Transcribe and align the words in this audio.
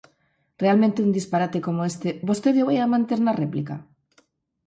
Realmente 0.63 1.03
un 1.05 1.11
disparate 1.17 1.59
como 1.65 1.81
este, 1.91 2.09
¿vostede 2.29 2.59
o 2.61 2.67
vai 2.69 2.77
manter 2.95 3.19
na 3.23 3.37
réplica? 3.41 3.75